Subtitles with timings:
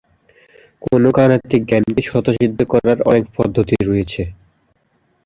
[0.81, 4.21] কোন গাণিতিক জ্ঞানকে স্বতঃসিদ্ধ করার অনেক পদ্ধতি রয়েছে।